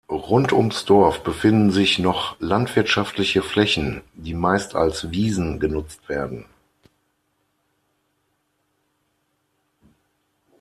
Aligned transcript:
Rund 0.09 0.51
ums 0.51 0.83
Dorf 0.85 1.21
befinden 1.23 1.69
sich 1.69 1.99
noch 1.99 2.35
landwirtschaftliche 2.39 3.43
Flächen, 3.43 4.01
die 4.15 4.33
meist 4.33 4.73
als 4.75 5.11
Wiesen 5.11 5.59
genutzt 5.59 6.09
werden. 6.09 6.47